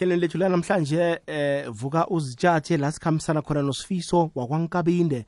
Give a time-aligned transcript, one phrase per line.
[0.00, 5.26] hlelweni lethu lanamhlanje eh vuka uzitshathe la sikhambisana khona nosifiso wakwankabinde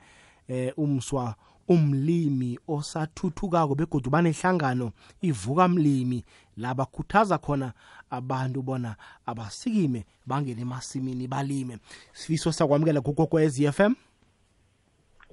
[0.49, 1.35] eh umswa
[1.69, 6.25] umlimi osathuthukako begodu banehlangano ivuka mlimi.
[6.57, 7.73] La bakhuthaza khona
[8.11, 8.97] abantu bona
[9.27, 11.79] abasikime bangene emasimini balime.
[12.13, 13.95] Sifiso sakwamukela kukokwez FM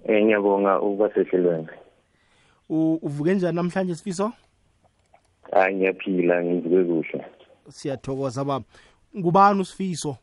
[0.04, 1.68] Eh ngiyabonga ukuba sehlelweni.
[2.70, 4.32] Uvuke njani namhlanje sifiso?
[5.52, 7.26] Hayi ngiyaphila ngivuke kuhle.
[7.70, 8.66] siyathokoza baba.
[9.18, 10.18] Ngubani usifiso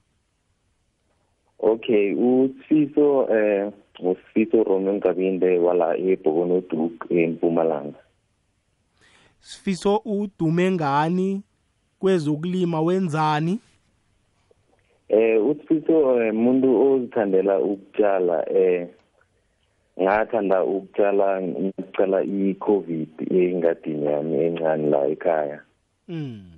[1.58, 7.98] Okay, uSiso eh uSiso Roman Kabinde wala eBhokono Duk eMpumalanga.
[9.40, 11.42] sifiso udume ngani
[11.98, 13.58] kwezokulima wenzani
[15.08, 18.88] Eh eh, umuntu ozithandela ukutshala eh
[20.02, 25.60] ngathanda ukutshala ngicala iCovid engadini yami encane la ekhaya.
[26.08, 26.55] mm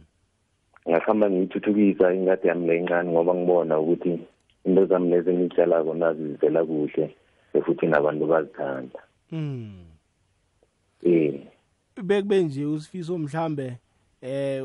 [0.88, 4.20] Ngahamba ngiyithuthukisa ingadi yami lencane ngoba ngibona ukuthi
[4.65, 7.15] into zami lezi engitshalako nazi zivela kuhle
[7.65, 9.01] futhi nabantu bazithanda.
[9.32, 9.85] mm
[11.02, 11.35] Eh.
[12.02, 13.76] Bekube nje usifiso mhlambe
[14.23, 14.65] eh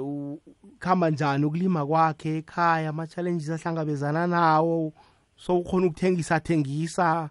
[0.80, 4.94] khamba njani ukulima kwakhe ekhaya ama challenges ahlangabezana nawo
[5.36, 7.30] so ukhona ukuthengisa thengisa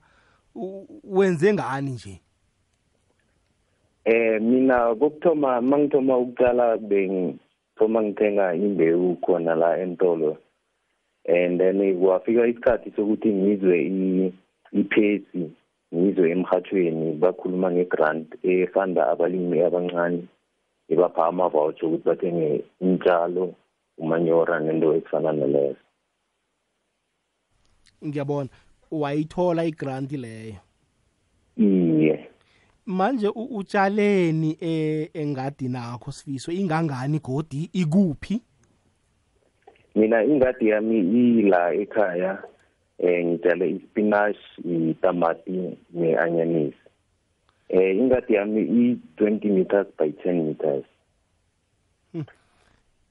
[0.55, 2.21] u- wenze ngani nje?
[4.05, 6.79] Eh mina kokuthoma mangithoma ukuqala
[7.89, 10.37] bengithoma ngithenga imbewu khona la entolo
[11.27, 14.33] and then kwafika isikhathi sokuthi ngizwe i-
[14.73, 15.51] iphesi
[15.95, 20.25] ngizwe emhathweni bakhuluma ngegrant efanda abalimi abancane
[20.89, 23.55] ebapha ama-voucher ukuthi bathenge intshalo
[23.99, 25.77] umanyora nento ekufana nalezo
[28.05, 28.49] ngiyabona.
[28.91, 30.45] Wayithola igrant leyo.
[30.49, 30.59] iye
[32.87, 36.53] manje u- utshaleni eh, engadini nakho sifiso?
[36.53, 37.71] Ingangani godi?
[37.73, 38.41] Ikuphi?
[39.95, 40.99] Mina ingadi yami
[41.41, 42.43] ila ekhaya
[42.99, 46.77] eh ngitshale ispinach itamati ne-anyanisi.
[47.69, 50.85] Eh ingadi yami i-20 meters by 10 meters.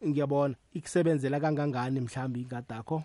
[0.08, 0.56] Ngiyabona.
[0.74, 3.04] Ikusebenzela kangangani mhlawumbe ingadakho?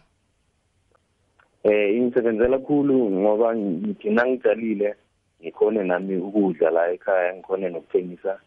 [1.65, 4.95] Eh ingisebenzela khulu ngoba ngithi nangitshalile
[5.41, 8.41] ngikhone nami ukudla la ekhaya ngikhone nokuthengisa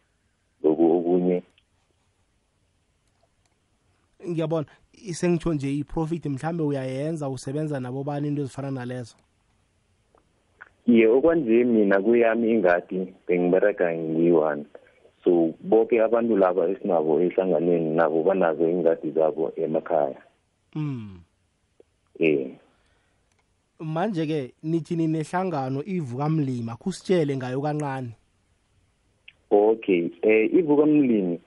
[0.63, 1.44] loku okunye.
[4.29, 4.67] Ngiyabona.
[5.11, 9.16] Sengitsho nje i-profit mhlambe uyayenza usebenza nabo bani into ezifana nalezo?
[10.88, 14.66] Iye okwanje mina kuyami ingadi bengibereka ngiyi-one.
[15.23, 20.21] So bonke abantu laba esinabo ehlanganweni nabo banazo ingadi zabo emakhaya.
[20.75, 21.19] Mm.
[22.19, 22.59] Eh
[23.79, 28.12] manje-ke nithi ninehlangano ivuka mlima kusitshele ngayo kancane
[29.51, 31.40] Okay, eh ivuka mlimi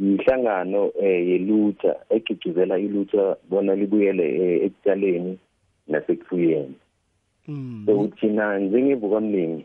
[0.00, 5.38] yihlangano eh yelutsha egcugcuzela ilutha bona libuyele eh, ekutshaleni
[5.88, 6.74] nasekufuyeni.
[7.48, 7.82] mm.
[7.86, 9.64] So thina njengevuka mlimi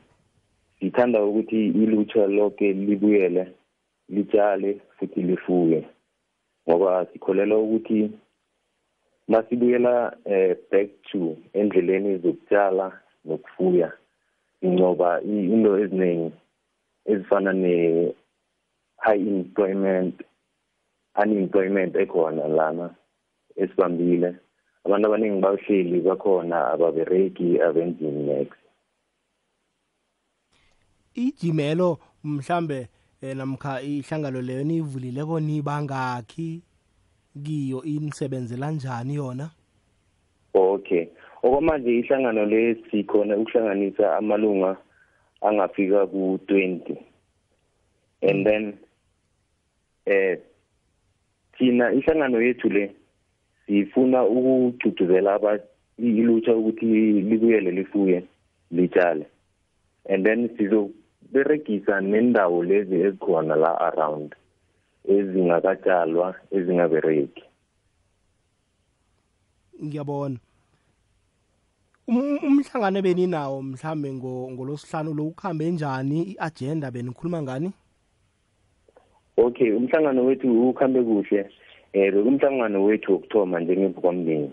[0.79, 3.47] sithanda ukuthi ilutha lonke libuyele
[4.09, 5.85] litshale futhi lifuye.
[6.69, 8.11] Ngoba sikholela ukuthi
[9.29, 9.93] masibuyela
[10.25, 12.87] eh back to endleleni zokutshala
[13.25, 13.89] nokufuya
[14.61, 16.31] incoba into eziningi
[17.11, 17.73] ezifana ne
[19.05, 20.15] high employment
[21.21, 22.87] unemployment ekhona lana
[23.61, 24.35] esibambile.
[24.85, 28.59] Abantu abaningi bahleli bakhona ababereki abenzini next
[31.13, 32.87] ijimelo mhlambe
[33.21, 36.61] eh, namkha ihlangano leyo niyivulileko nibangakhi
[37.39, 39.49] kiyo inisebenzela njani yona?
[40.53, 41.07] Okay
[41.43, 44.77] okwamanje ihlangano le sikhona ukuhlanganisa amalunga
[45.41, 46.97] angafika ku-20
[48.21, 48.77] and then
[50.05, 50.39] eh
[51.57, 52.91] thina ihlangano yethu le
[53.65, 55.59] sifuna ukugcugcuzela aba
[55.97, 56.85] ilutha ukuthi
[57.29, 58.23] libuyele lifuye
[58.71, 59.25] litshale
[60.09, 64.35] and then sizoberegisa nendawo lezi ezikhona la around.
[65.05, 67.43] Ezingakatshalwa ezingabereki
[69.83, 70.37] ngiyabona.
[72.07, 76.33] Um- umhlangano beninawo mhlambe ngo- ngolosihlanu lo ukuhambe njani?
[76.33, 77.71] I-agenda benikhuluma ngani?
[79.37, 81.49] Okay umhlangano wethu ukhambe kuhle.
[81.93, 84.51] Eh bekumhlangano wethu wokuthoma njengevukamlimi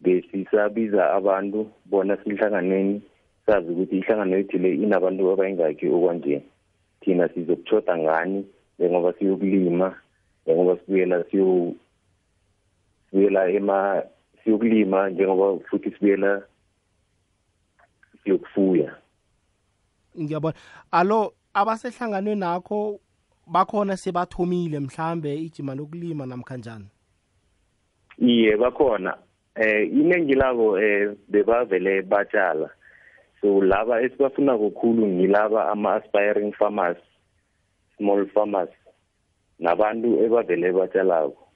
[0.00, 3.02] besisabiza abantu bona sihlanganeni
[3.46, 6.42] sazi ukuthi ihlangano yethu le inabantu abayingakhi okwanje.
[7.00, 8.44] Thina sizokutshoda ngani?
[8.78, 9.96] Njengoba siyokulima
[10.46, 11.72] njengoba sibuyela siyo
[13.10, 14.02] sibuyela ema
[14.44, 16.42] siyokulima njengoba futhi sibuyela
[18.24, 18.96] siyokufuya.
[20.20, 20.54] Ngiyabona.
[20.90, 23.00] Alo abasehlanganweni nakho
[23.46, 26.86] bakhona sebathomile mhlambe ijima lokulima namkhanjani?
[28.18, 29.16] Iye bakhona.
[29.54, 32.70] Eh iningi labo eh bebavele batshala.
[33.40, 36.98] So laba esibafuna kakhulu ngilaba ama-aspiring farmers.
[37.98, 38.70] Small farmers
[39.58, 41.46] nabantu ebavele batshalako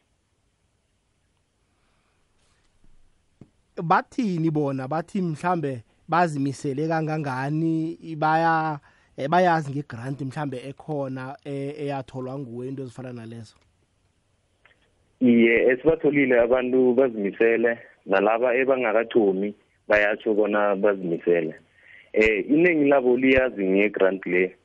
[3.82, 4.88] bathini bona?
[4.88, 7.98] Bathi mhlambe bazimisele kangangani?
[8.16, 8.78] Baya
[9.16, 13.56] eh, bayazi ngegrant mhlambe ekhona eh, eyatholwa nguwe into ezifana nalezo?
[15.20, 19.54] Iye esibatholile abantu bazimisele nalaba ebangakathomi
[19.88, 21.54] bayatsho bona bazimisele.
[22.12, 24.56] Eh iningi labo liyazi ngegrant le.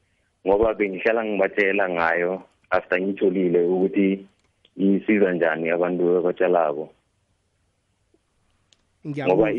[0.48, 4.26] Ngoba bengihlala ngibatshela ngayo after ngitholile ukuthi
[4.78, 6.90] isiza njani abantu abatshalako.
[9.06, 9.52] Ngoba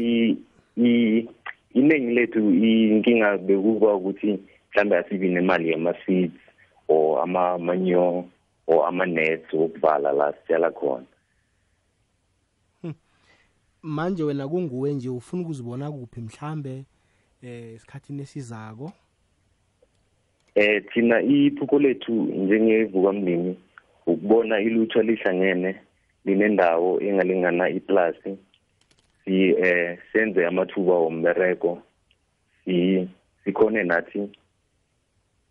[1.75, 4.39] iningi lethu inkinga bekuba ukuthi
[4.71, 6.41] mhlambe asibi nemali yama-seeds
[6.89, 8.25] or ama-manure
[8.67, 11.07] or ama-nets wokuvala la sitshala khona.
[13.83, 16.85] Manje wena kunguwe nje ufuna ukuzibona kuphi mhlambe
[17.43, 18.93] eh esikhathini esizako?
[20.57, 23.57] Eh thina iphupho lethu njengevukamlimi
[24.07, 25.81] ukubona ilutha lihlangene
[26.25, 28.39] linendawo engalingana iplasi
[29.25, 31.83] si eh senze amathuba wombereko
[32.65, 33.09] si
[33.45, 34.31] sikhone nathi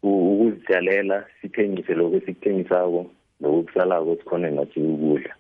[0.04, 3.06] ukuzitshalela sithengise lokho esikuthengisako
[3.42, 5.36] nokukusalako sikhone nathi ukudla.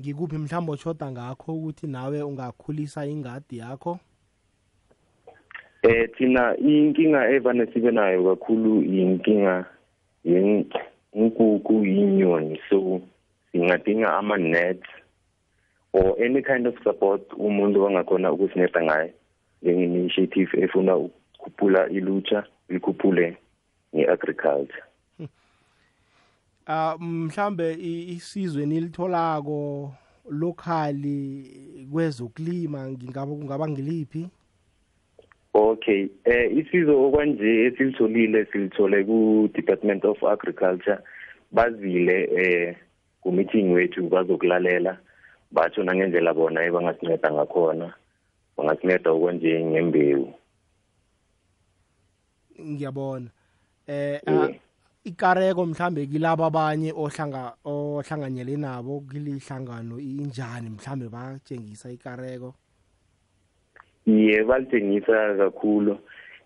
[0.00, 3.98] Ngikuphi mhlawumbe otshoda ngakho ukuthi nawe ungakhulisa ingadi yakho?
[5.88, 9.64] Eh thina inkinga evane sibe nayo kakhulu inkinga
[10.24, 13.00] yenkukhu yinyoni so
[13.52, 14.82] singadinga ama-net
[15.92, 19.10] or any kind of support umuntu wangakhona ukusinceda ngayo.
[19.62, 23.36] Njenge-initiative efuna ukukhuphula ilutsha likhuphule
[23.96, 24.82] nge-agriculture.
[26.68, 27.72] Uh mhlambe
[28.14, 29.92] isizwe nilitholako
[30.30, 31.50] locally
[31.92, 34.28] kwezokulima ngingaba kungaba ngiliphi?
[35.76, 40.98] Okay eh isizo okwanje esilitholile silithole ku Department of Agriculture.
[41.52, 42.76] Bazile eh
[43.20, 44.96] ku meeting wethu bazokulalela.
[45.52, 47.92] Batsho nangendlela bona ebangasinceda ngakhona
[48.56, 50.32] bangasinceda okwanje ngembewu.
[52.56, 53.28] Ngiyabona.
[53.86, 54.20] Eh
[55.04, 60.70] ikareko mhlambe kilabo abanye ohlanga ohlanganyele nabo kilihlangano injani?
[60.70, 62.54] Mhlambe batshengisa ikareko?
[64.06, 65.98] Iye balitshengisa kakhulu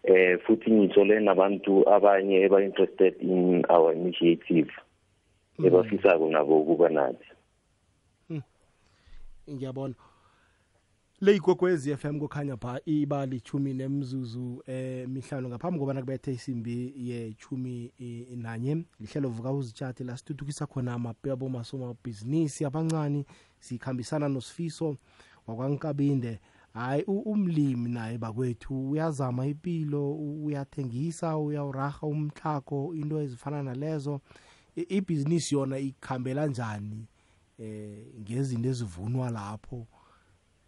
[0.04, 4.70] eh futhi ngithole nabantu abanye eba interested in our initiative
[5.64, 7.26] ebafisako nabo ukuba nathi.
[9.50, 9.94] Ngiyabona.
[11.20, 17.92] Le igogwezi FM kukhanya pha iba lichumi nemzuzu eh mihlalo ngaphambi kobana kubethe isimbi yechumi
[18.36, 18.84] nanye.
[19.00, 23.24] Lihlelo vuka uzitshathe la sithuthukisa khona amapebo masomabhizinisi abancane
[23.58, 24.96] sikhambisana nosifiso
[25.46, 26.38] wakwankabinde.
[26.74, 34.20] Hayi umlimi naye bakwethu uyazama impilo uyathengisa uyawuraha umtlhako into ezifana nalezo.
[34.76, 37.06] Ibhizinisi yona ikhambela njani
[37.58, 39.86] eh ngezinto ezivunwa lapho?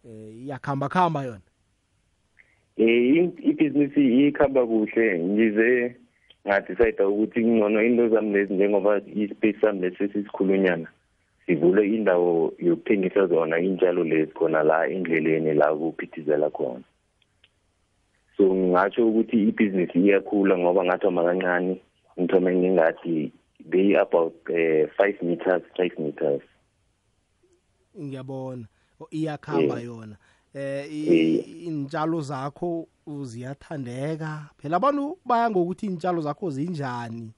[0.05, 1.47] Eh iyakhamba khamba yona?
[2.77, 5.19] Eh ibhizinisi ikhamba kuhle.
[5.19, 5.95] Ngize
[6.47, 10.87] ngadecide ukuthi ngcono into zami lezi njengoba ispace sami lesisikhulunyana
[11.45, 16.83] sivule indawo yokuthengisa zona injalo lezi khona la endleleni la kuphithizela khona.
[18.37, 21.81] So ngingatsho ukuthi ibhizinisi iyakhula ngoba ngathoma kancane
[22.19, 23.31] ngithome ngingathi
[23.69, 26.41] beyi about uh, five meters five meters.
[27.99, 28.65] Ngiyabona.
[29.11, 30.15] Iyakhamba yona.
[30.53, 34.49] Eh intshalo zakho ziyathandeka.
[34.57, 37.31] Phela abantu baya ngokuthi intshalo zakho zinjani?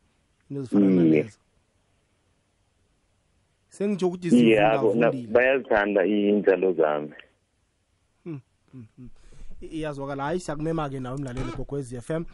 [0.50, 1.38] Into zifana nalezo
[3.78, 4.56] sengitsho ukuthi
[5.28, 7.14] bayazithanda intshalo zami.
[9.62, 12.26] Iyazwakala hayi siyakumema-ke nawe emlaleli gogwez f m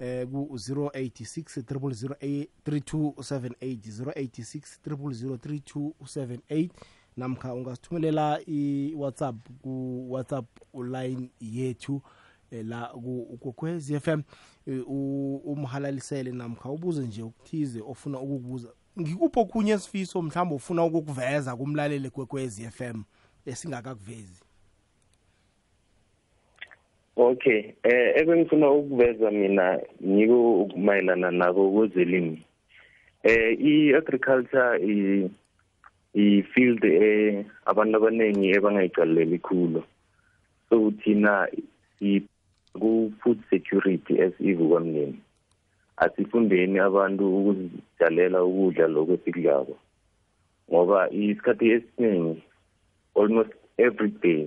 [0.00, 3.76] eh ku 086 000 3278
[4.14, 6.68] 086 000 3278
[7.16, 12.02] namkha ungasithumelela i-whatsapp ku-whatsapp line yethu
[12.50, 14.22] la kukokwez f m.
[15.44, 18.68] Umhalalisele namkha ubuze nje ukuthize ofuna ukukubuza
[19.00, 23.04] ngikuphi okhunye esifiso mhlawumbe ufuna ukukuveza kumlaleli kwekwez f m
[23.46, 24.42] esingakakuvezi?
[27.16, 32.42] Okay eh ebengifuna ukuveza mina ngiko ukumayelana nako kwezolimi
[33.22, 35.30] eh i-agriculture
[36.14, 39.84] i-field eh abantu abaningi ebangayicaleli khulu.
[40.68, 41.48] So thina
[42.72, 45.20] ku-food security as ivukamlimi
[46.04, 49.74] asifundeni abantu ukuzitshalela ukudla lokho esikudlako.
[50.68, 52.42] Ngoba isikhathi esiningi
[53.14, 54.42] almost every day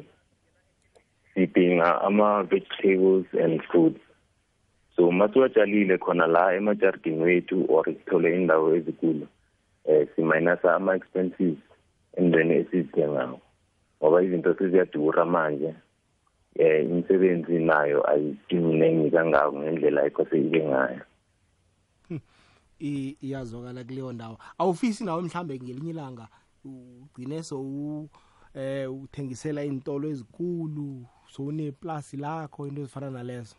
[1.33, 4.01] sidinga ama-vegetables and fruits.
[4.95, 9.27] So masiwatshalile khona la emajardini wethu or sithole indawo ezikulu
[9.85, 11.57] eh siminasa ama-expenses
[12.17, 13.39] endweni esizithengayo
[13.99, 15.75] ngoba izinto seziyadura manje
[16.55, 21.03] eh imisebenzi nayo ayisiningi kangako ngendlela ekose ibe ngayo.
[22.79, 24.37] Iyazwakala kuleyo ndawo.
[24.57, 26.27] Awufisi nawe mhlambe ngelinye ilanga
[26.65, 28.09] ugcine so
[28.55, 33.55] eh uthengisela intolo ezikulu so uneplasi lakho into ezifana nalezo.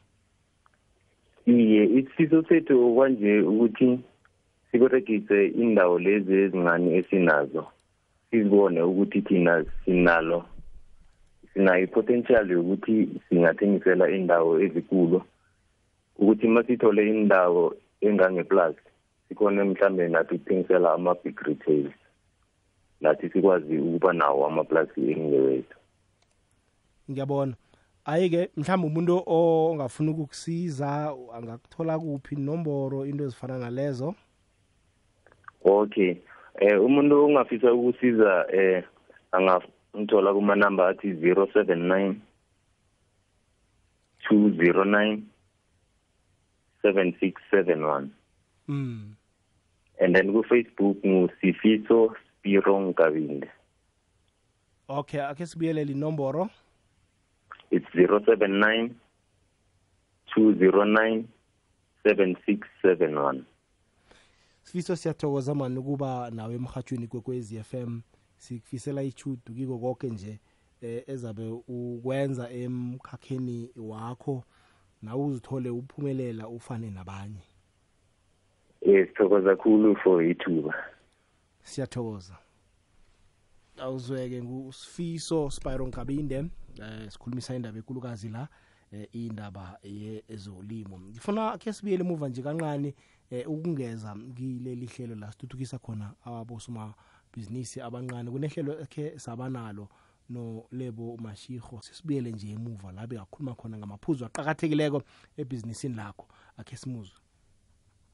[1.47, 4.01] Iye isifiso sethu kwanje ukuthi
[4.71, 7.67] siberegise indawo lezi ezincane esinazo
[8.31, 10.45] sizibone ukuthi thina sinalo
[11.53, 15.23] sinayo i-potential yokuthi singathengisela indawo ezikulu.
[16.19, 18.86] Ukuthi masithole indawo engangeplazi
[19.29, 21.95] sikhona mhlambe nathi ukuthengisela ama-big retails
[23.01, 25.79] nathi sikwazi ukuba nawo amaplasi engewethu.
[27.11, 27.55] Ngiyabona.
[28.05, 34.15] Ayike mhlawumbe umuntu ongafuna ukukusiza angakuthola kuphi inomboro into ezifana nalezo?
[35.65, 36.17] Okay.
[36.61, 38.85] Eh umuntu ongafisa ukusiza eh
[39.33, 42.15] angangithola kuma number athi 079
[44.31, 45.21] 209
[46.83, 48.09] 7671
[48.69, 49.16] mm
[50.01, 53.51] and then ku Facebook ngusifiso Spiro Nkabinde
[54.89, 56.51] okay ake sibuyelele inomboro
[57.71, 58.91] it's 079
[60.37, 61.25] 209
[62.05, 63.43] 7671
[64.63, 68.01] sifiso siyathokoza mani ukuba nawe emhathweni kwekwezi FM
[68.37, 70.41] sikufisela ichudu kiko konke nje
[70.81, 74.45] eh, ezabe ukwenza emkhakheni wakho.
[75.03, 77.43] Nawe uzithole uphumelela ufane nabanye.
[78.87, 80.75] Yes sithokoza kakhulu for ithuba.
[81.63, 82.37] Siyathokoza.
[83.79, 86.45] Awuzweke ngusifiso Spyro Nkabinde
[86.83, 88.49] eh sikhulumisa indaba enkulukazi la
[88.93, 91.01] eh, indaba yezolimo.
[91.01, 92.95] Ngifuna ke sibuyele emuva nje kancane
[93.31, 96.95] eh, ukungeza kileli hlelo la sithuthukisa khona abosoma
[97.35, 98.31] business abancane.
[98.31, 99.89] Kunehlelo ekhe sabanalo
[100.29, 105.03] no lebo mashiho sisibuyele nje emuva la bekakhuluma khona ngamaphuzu aqhakathekileko
[105.37, 106.27] ebhizinisini lakho.
[106.57, 107.26] Akhe simuzwe.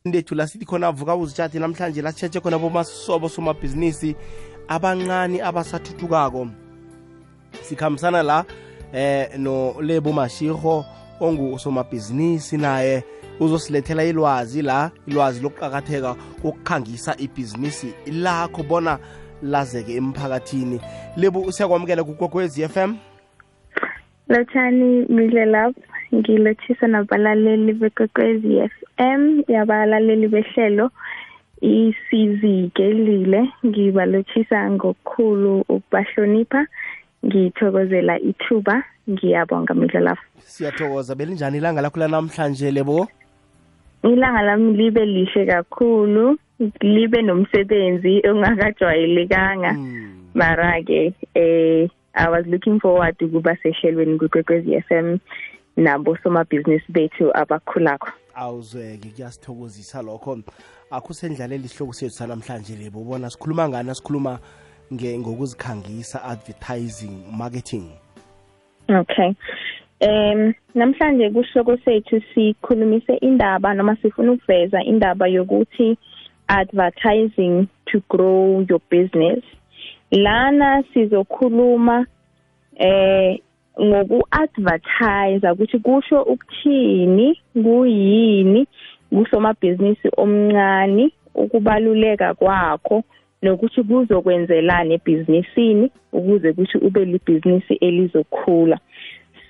[0.04, 4.16] Ndethu la sithi khona avuka uzitshathi namhlanje la sitshetshe khona bomasobo somabhizinisi
[4.68, 6.48] abancane abasathuthukako.
[7.62, 8.44] Sikhambisana la
[8.92, 10.84] eh no lebo mashiho
[11.20, 13.04] ongusomabhizinisi naye
[13.40, 18.98] uzosilethela ilwazi la ilwazi lokuqakatheka kokukhangisa ibhizinisi lakho bona
[19.42, 20.80] lazeke emphakathini.
[21.16, 22.96] Lebu siyakwamukela kukwekwezi FM
[24.28, 25.91] lotshani midle lapho.
[26.14, 30.90] Ngilothisa nabalaleli bekwekwezi FM yabalaleli behlelo
[31.60, 36.66] isizikelile ngibalothisa ngokukhulu ukubahlonipha
[37.26, 38.82] ngithokozela ithuba.
[39.10, 41.14] Ngiyabonga midle lapho siyathokoza.
[41.14, 43.08] Belinjani ilanga lakho lanamhlanje lebo?
[44.02, 46.38] Ilanga lami libe lihle kakhulu
[46.80, 49.74] libe nomsebenzi ongakajwayelekanga.
[50.34, 55.18] Mara-ke eh i was looking forward ukuba sehlelweni kwekwezi FM
[55.76, 60.38] nabo somabhizinisi bethu abakhulakho awuzweke kuyasithokozisa lokho.
[60.90, 63.00] Akusendlalela isihloko sethu sanamhlanje lebo.
[63.00, 63.94] Ubona sikhuluma ngani?
[63.94, 64.38] Sikhuluma
[64.92, 67.90] ngokuzikhangisa advertising marketing.
[68.88, 69.34] Okay.
[70.00, 75.96] Um namhlanje kuhloko sethu sikhulumise indaba noma sifuna ukuveza indaba yokuthi
[76.48, 79.44] advertising to grow your business.
[80.10, 82.06] Lana sizokhuluma
[82.76, 83.38] eh
[83.80, 88.66] ngoku-advertise ukuthi kusho ukuthini kuyini
[89.10, 93.04] kusomabhizinisi omncane ukubaluleka kwakho
[93.42, 98.78] nokuthi kuzokwenzelana ebhizinisini ukuze ukuthi ube libhizinisi elizokhula.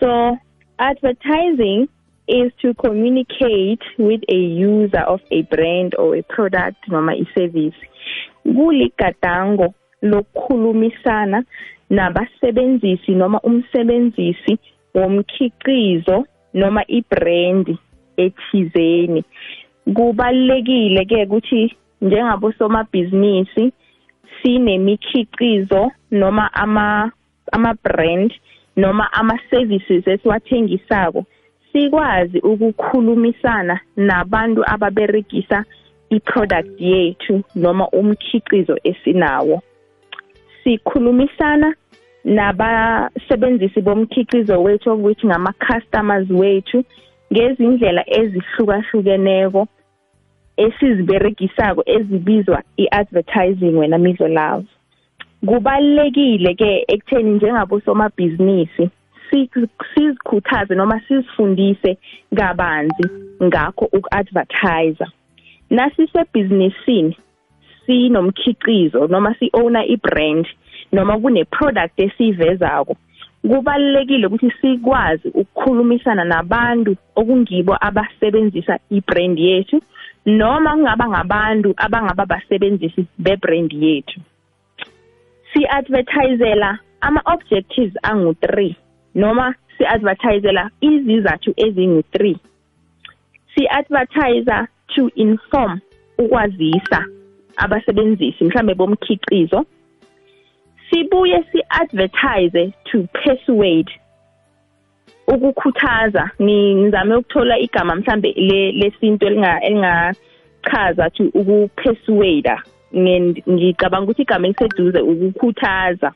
[0.00, 0.38] So
[0.78, 1.88] advertising
[2.26, 7.76] is to communicate with a user of a brand or a product noma i-service.
[8.44, 11.44] Kuligadango lokukhulumisana
[11.96, 14.52] nabasebenzisi noma umsebenzisi
[14.94, 16.16] womkhiqizo
[16.54, 17.66] noma ibrand
[18.16, 19.24] ethizeni.
[19.94, 23.72] Kubalekile ke ukuthi njengabosomabhizinisi
[24.42, 27.12] sinemikhiqizo noma ama
[27.52, 28.32] ama brand
[28.76, 31.24] noma ama services esiwathengisako
[31.72, 35.64] sikwazi ukukhulumisana nabantu ababeregisa
[36.10, 39.62] iproduct yethu noma umkhiqizo esinawo.
[40.64, 41.74] Sikhulumisana
[42.24, 46.84] nabasebenzisi bomkhiqizo wethu okuthi ngama-customers wethu
[47.32, 49.68] ngezindlela ezihlukahlukeneko
[50.56, 54.66] esiziberegisako ezibizwa i-advertising wena midlo love.
[55.46, 58.90] Kubalekile ke ekutheni njengabo somabhizinisi
[59.30, 61.98] sizikhuthaze noma sizifundise
[62.36, 63.04] kabanzi
[63.42, 65.08] ngakho uku-advertiser
[65.70, 67.16] nasisebhizinisini
[67.86, 70.46] sinomkhiqizo noma si-owner i-brand
[70.92, 72.96] noma kune-product esiyivezako
[73.48, 79.82] kubalekile ukuthi sikwazi ukukhulumisana nabantu okungibo abasebenzisa i-brand yethu
[80.26, 84.20] noma kungaba ngabantu abangaba basebenzisi be-brand yethu.
[85.52, 88.74] Si-advertisela ama-objectives angu-3
[89.14, 92.36] noma si-advertisela izizathu ezingu-3
[93.54, 95.80] si-advertiser to inform
[96.18, 97.06] ukwazisa
[97.56, 99.66] abasebenzisi mhlambe bomkhiqizo
[100.92, 103.90] sibuye si-advertise to persuade.
[105.26, 108.32] Ukukhuthaza ngizame ukuthola igama mhlambe
[108.72, 112.56] lesinto elingachaza to ukupersuade
[112.94, 116.12] ngicabanga ukuthi igama eliseduze ukukhuthaza.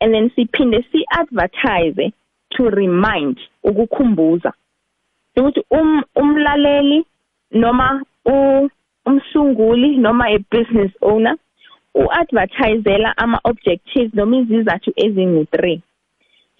[0.00, 2.12] And then siphinde si-advertise
[2.50, 4.52] to remind ukukhumbuza.
[5.36, 7.04] Ukuthi um umlaleli
[7.52, 8.02] noma
[9.06, 11.36] umsunguli noma a business owner
[11.94, 15.80] uadvertisela ama objectives noma izizathu ezingu3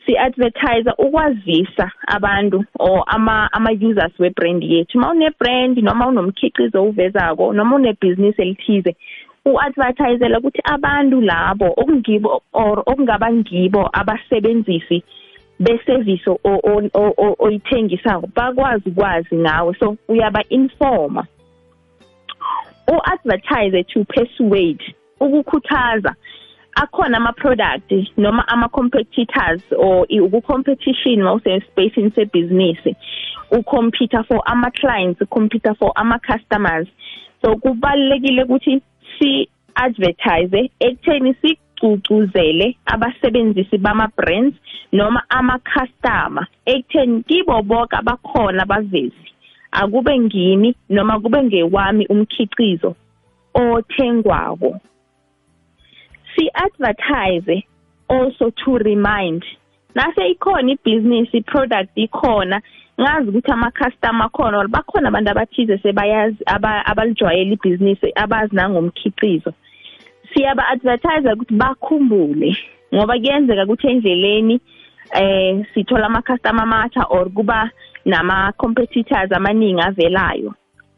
[0.06, 3.70] si-advertise ukwazisa abantu or ama ama
[4.18, 4.98] webrand yethu.
[4.98, 8.96] Uma une brand noma unomkhiqizo uvezako noma une business elithize
[9.44, 15.02] u-advertisela ukuthi abantu labo okungibo or okungaba ngibo abasebenzisi
[15.60, 16.30] beservice
[17.38, 19.74] oyithengisako bakwazi ukwazi ngawe.
[19.78, 21.26] So uyaba informa
[22.88, 24.94] u-advertise to persuade.
[25.20, 26.14] Ukukhuthaza
[26.74, 32.96] akhona ama-product noma ama-competitors or uku-competition mawusespacini sebhizinisi
[33.50, 36.88] ucomputer for ama-clients ucomputer for ama-customers.
[37.42, 38.82] So kubalulekile ukuthi
[39.18, 44.56] si-advertise ekutheni sigcugcuzele abasebenzisi bama-brands
[44.92, 46.46] noma ama-customer.
[46.66, 49.30] Ekutheni kibo bonke abakhona bavezi
[49.72, 52.94] akube ngimi noma kube ngewami umkhiqizo
[53.54, 54.80] othengwako.
[56.40, 57.64] Si-advertise
[58.08, 59.44] also to remind.
[59.94, 62.62] Nase ikhona ibhizinisi i-product ikhona.
[63.00, 66.38] Ngazi ukuthi ama-customer akhona or bakhona abantu abathize sebayazi
[66.86, 69.52] abalijwayela ibhizinisi abazi nangomkhiqizo.
[70.32, 72.56] Siyaba-advertise ukuthi bakhumbule
[72.94, 74.60] ngoba kuyenzeka ukuthi endleleni
[75.12, 77.70] eh sithola ama-customer amatha or kuba
[78.04, 80.54] nama-competitors amaningi avelayo.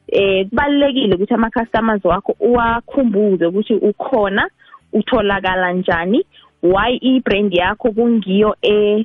[0.08, 4.50] Eh kubalekile ukuthi ama-customers wakho uwakhumbuze ukuthi ukhona
[4.92, 6.24] utholakala njani?
[6.62, 9.04] Why i-brand yakho kungiyo e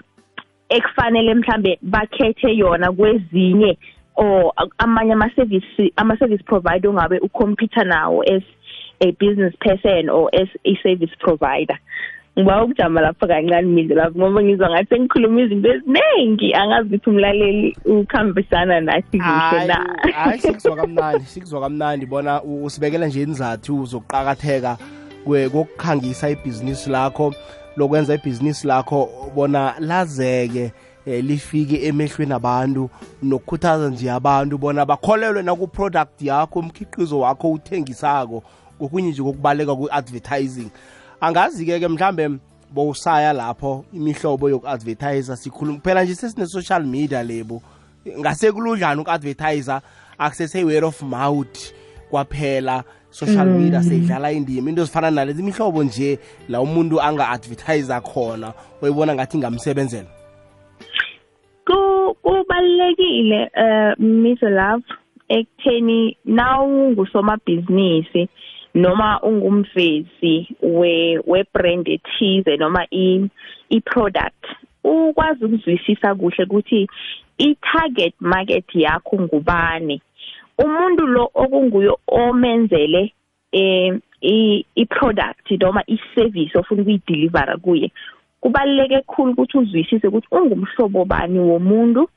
[0.70, 3.78] ekufanele mhlambe bakhethe yona kwezinye?
[4.16, 8.44] Or amanye ama-service ama-service provider ongabe ucomputer nawo as
[9.00, 11.78] a business person or as a service provider?
[12.38, 16.54] Ngiba ukujama lapho kancane mina lapho ngoba ngizwa ngathi sengikhuluma izinto eziningi.
[16.54, 19.98] Angazi ukuthi umlaleli ukhambisana nathi kuhle na?
[20.14, 22.06] Hayi sikuzwa kamnandi sikuzwa kamnandi.
[22.06, 24.78] Bona usibekela nje inizathu zokuqakatheka
[25.28, 27.34] kokukhangisa ibhizinisi lakho
[27.78, 30.72] lokwenza ibhizinisi lakho bona lazeke
[31.06, 32.90] eh, lifike emehlweni abantu
[33.24, 38.44] nokukhuthaza nje abantu bona bakholelwe naku-product yakho umkhiqizo wakho uthengisako
[38.80, 40.70] kokunye nje kokubaleka ku-advertising
[41.22, 42.30] angazi-ke ke mhlambe
[42.72, 47.62] bowusaya lapho imihlobo yoku-advertisa sikhuluma phela nje sesine-social media lebo
[48.20, 49.82] ngasekuludlana uku-advertisa
[50.18, 51.74] akusese-word of mouth
[52.10, 52.84] kwaphela.
[53.10, 53.60] Social mm.
[53.60, 54.70] media seyidlala indima.
[54.70, 60.08] Into ezifana nalezi imihlobo nje la umuntu anga-advertisa khona oyibona ngathi ingamsebenzela.
[62.22, 64.84] Kubalulekile uh, Miss Love
[65.30, 68.30] ekutheni nawungusomabhizinisi
[68.76, 73.30] noma ungumvezi we webrand ethize noma i
[73.70, 74.46] iproduct
[74.84, 76.88] ukwazi ukuzwisisa kuhle ukuthi
[77.38, 80.02] i-target market yakho ngubani.
[80.58, 83.14] Umuntu lo okunguyo omenzele
[83.52, 83.94] eh
[84.76, 87.92] i-product noma i-service ofuna ukuyideliver kuye
[88.42, 92.10] kubaluleke kakhulu ukuthi uzwisise ukuthi ungumhlobo bani womuntu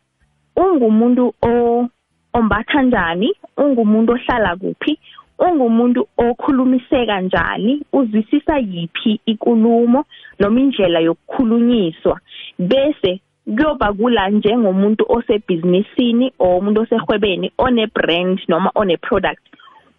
[0.57, 1.89] ungumuntu o
[2.33, 4.99] ombatha njani ungumuntu ohlala kuphi
[5.41, 10.05] ungumuntu okhulumiseka kanjani uzwisisa yipi ikulumo
[10.39, 12.21] noma indlela yokukhulunyiswa.
[12.59, 13.21] Bese
[13.57, 19.43] kuyoba kula njengomuntu osebhizinisini or umuntu osehwebeni one brand noma one product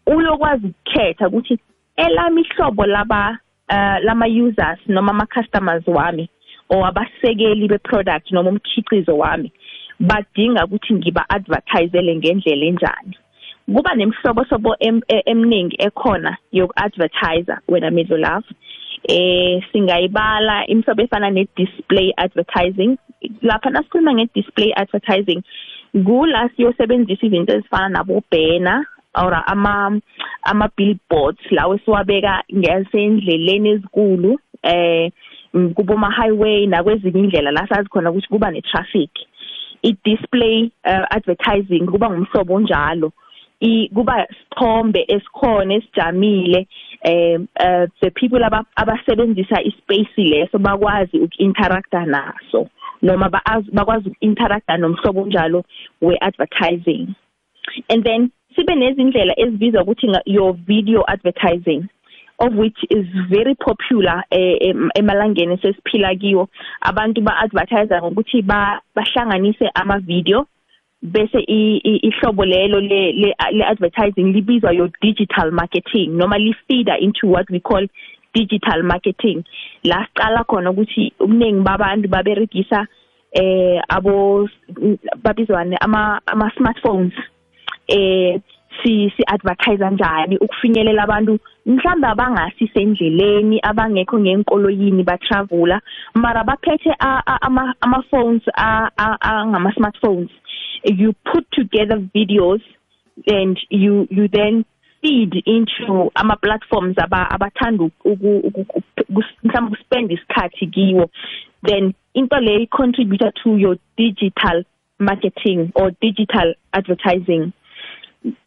[0.08, 1.60] uyokwazi ukukhetha ukuthi
[1.96, 3.38] elami ihlobo laba
[3.70, 6.30] uh, lama users noma ama customers wami
[6.70, 9.52] or abasekeli be product noma umkhiqizo wami
[10.00, 13.18] badinga ukuthi ngiba advertisele ngendlela enjani.
[13.76, 18.46] Kuba nemhlobo sobo e, eminingi ekhona yoku advertiser wena middle love
[19.04, 22.97] eh singayibala imhlobo efana ne-display advertising.
[23.41, 25.41] Lapha nasikhuluma nge-display advertising
[25.93, 30.01] kula siyosebenzisa izinto ezifana nabo-banner or ama
[30.43, 35.12] ama billboards lawo siwabeka ngasendleleni ezikulu eh
[35.75, 39.12] kubo ma highway nakwezinye indlela la sazi khona ukuthi kuba ne traffic
[39.84, 43.08] i display uh, advertising kuba ngumhlobo onjalo.
[43.08, 43.13] i
[43.93, 46.67] kuba sithombe esikhona esijamile
[47.04, 48.43] eh uh, the people
[48.76, 52.69] abasebenzisa ispace leso bakwazi ukuinteracta naso
[53.02, 53.30] noma
[53.74, 55.63] bakwazi ukuinteracta nomhlobo onjalo
[56.02, 57.08] we advertising
[57.89, 61.84] and then sibe nezindlela ezibizwa ukuthi your video advertising
[62.41, 66.50] of which is very popular eh, emalangeni sesiphila kiwo.
[66.82, 70.47] Abantu ba advertise ngokuthi bahlanganise ama video
[71.02, 77.50] bese ihlobo lelo le le advertising libizwa your digital marketing noma li feeder into what
[77.50, 77.86] we call
[78.34, 79.44] digital marketing.
[79.84, 82.88] La siqala khona ukuthi ubuningi babantu baberegisa
[83.34, 84.48] eh abo
[85.24, 87.14] babizwane ama ama smartphones
[87.88, 88.40] eh
[88.84, 95.82] si si advertise kanjani ukufinyelela abantu mhlawumbe abangasisendleleni abangekho ngenkoloyini ba traveler
[96.16, 100.30] mara baphethe ama ama phones angama smartphones
[100.84, 102.62] you put together videos
[103.28, 104.65] and you you then
[105.02, 107.89] feed into ama platforms aba abathanda
[109.44, 111.10] mhlawumbe spend isikhathi kiwo
[111.63, 114.63] then into le contribute to your digital
[115.00, 117.54] marketing or digital advertising.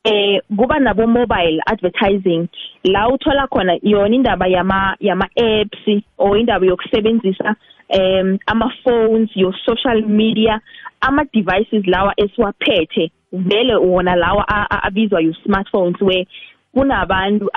[0.05, 2.49] Eh kuba nabo mobile advertising
[2.85, 7.57] la uthola khona yona indaba yama yama apps or indaba yokusebenzisa
[7.90, 10.61] um ama phones your social media
[11.01, 14.49] ama devices lawa esiwaphethe vele wona lawa
[14.83, 16.27] abizwa you smartphones where
[16.75, 17.51] kunabantu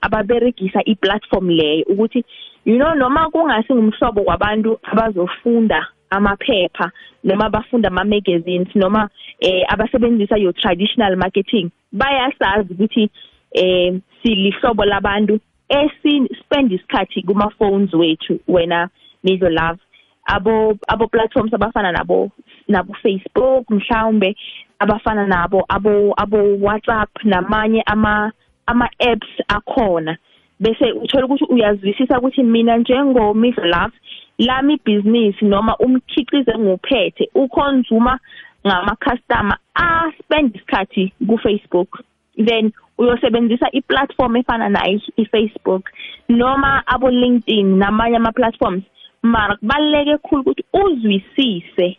[0.00, 2.24] ababeregisa iplatform leyo ukuthi
[2.64, 6.90] you know noma kungasi ngumhlobo kwabantu abazofunda amaphepha
[7.24, 9.08] noma abafunda ama magazines noma
[9.40, 13.10] eh abasebenzisa your traditional marketing bayasazi ukuthi
[13.52, 18.88] eh silihlobo labantu esi spend isikhathi kuma phones wethu wena
[19.24, 19.80] Mizo Love.
[20.26, 22.30] Abo abo platforms abafana nabo
[22.68, 24.36] nabo Facebook mhlawumbe
[24.78, 28.32] abafana nabo abo abo WhatsApp namanye ama
[28.66, 30.16] ama apps akhona.
[30.60, 33.94] Bese uthola ukuthi uyazwisisa ukuthi mina njengo Miss Love
[34.38, 38.18] lami business noma umkhiqizo enguphethe uconsumer
[38.66, 42.02] ngama customer a spend isikhathi ku Facebook
[42.36, 45.90] then uyosebenzisa i-platform efana nayo i-Facebook
[46.28, 48.84] noma abo LinkedIn namanye ama platforms
[49.24, 51.96] mara kubaleke khulu ukuthi uzwisise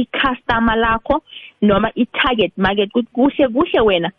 [0.00, 1.22] i-customer lakho
[1.62, 4.10] noma i-target market kuhle kuhle wena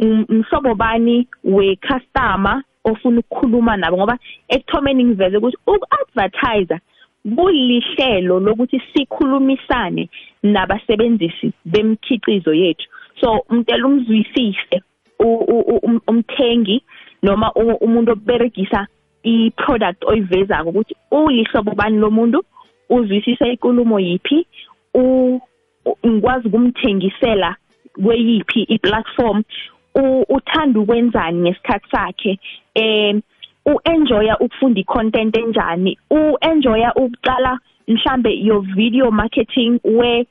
[0.00, 3.96] umhlobo bani we customer ofuna ukukhuluma nabo.
[3.96, 6.78] Ngoba ekuthomeni ngiveze ukuthi uku-advertise
[7.36, 10.08] kulihlelo lokuthi sikhulumisane
[10.42, 12.88] nabasebenzisi bemkhiqizo yethu.
[13.20, 14.82] So umtela umzwisise
[16.08, 16.82] umthengi
[17.22, 18.86] noma umuntu oberegisa
[19.22, 22.44] i-product oyivezako ukuthi ulihlobo bani lomuntu
[22.90, 24.46] uzwisisa inkulumo yipi
[26.06, 27.56] ngikwazi ukumthengisela
[28.04, 29.42] kweyiphi i-platform
[30.28, 32.38] uthanda ukwenzani ngesikhathi sakhe
[32.74, 33.16] eh
[33.66, 37.58] uenjoya ukufunda icontent enjani uenjoya ukuqala
[37.88, 40.26] mhlambe your video marketing where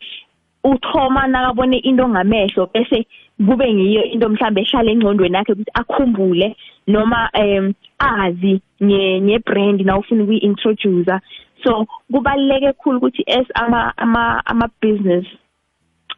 [0.64, 3.06] uthoma nakabone into ngamehlo bese
[3.48, 6.56] kube ngiyo into mhlambe ehlala engcondweni yakhe ukuthi akhumbule
[6.88, 11.20] noma um azi nge brand na ufuna ukuyi-introduce
[11.64, 15.26] so kubaluleke kakhulu ukuthi as ama ama ama business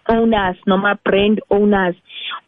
[0.09, 1.95] owners noma brand owners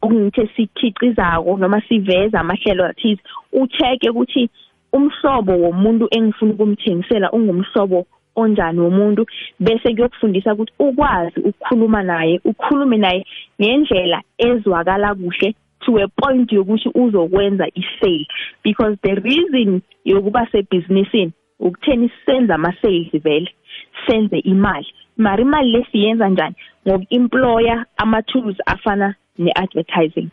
[0.01, 4.49] okungithi sikhicizako noma siveza amahlelo athize ucheke ukuthi
[4.93, 9.25] umhlobo womuntu engifuna ukumthengisela ungumhlobo onjani womuntu
[9.59, 13.25] bese kuyokufundisa ukuthi ukwazi ukukhuluma naye ukhulume naye
[13.61, 18.27] ngendlela ezwakala kuhle to a point yokuthi uzokwenza isale
[18.63, 23.51] because the reason yokuba sebusinessini ukutheni senza ama sales vele
[24.07, 24.87] senze imali.
[25.17, 26.55] Mara imali lesiyenza njani?
[26.87, 30.29] Ngokuemployer ama tools afana neadvertising.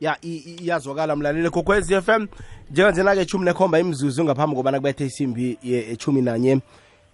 [0.00, 2.26] Ya iyazwakala mlaleli kokwez FM
[2.70, 6.60] njenganjena ke echumi nekhomba imzuzu ngaphambi kobana kubethe isimbi echumi nanye.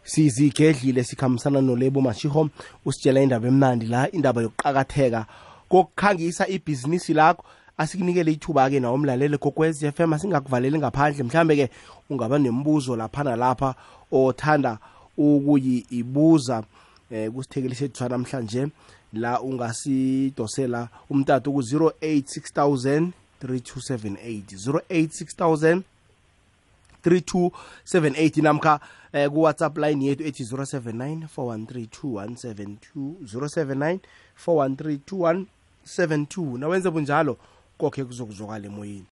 [0.05, 2.49] Sizigedlile sikhambisana nolebo mashiho.
[2.85, 5.27] Usitshela indaba emnandi la indaba yokuqakatheka
[5.69, 7.45] kokukhangisa ibhizinisi lakho.
[7.79, 11.25] Asikunikele ithuba-ke nawo mlaleli kokwez FM asingakuvaleli ngaphandle.
[11.25, 11.71] Mhlambe ke
[12.11, 13.75] ungaba nembuzo lapha nalapha
[14.13, 14.79] othanda
[15.17, 16.63] ukuyibuza
[17.11, 18.69] eh kusithekeli sethu namhlanje
[19.15, 23.11] la ungasidosela umtato ku 086000
[23.43, 25.83] 3278 086000
[27.05, 28.81] 3278 namkha
[29.13, 32.77] eh, ku-whatsapp line yethu ethi 079 413
[33.25, 33.99] 079
[34.47, 37.37] 413 nawenze bunjalo
[37.79, 39.03] kokhe kuzokuzwakala emoyeni.